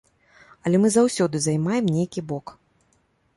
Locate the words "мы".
0.85-0.89